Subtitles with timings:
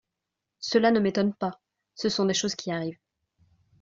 [0.61, 1.61] Cela ne m’étonne pas!
[1.93, 2.97] Ce sont des choses qui arrivent.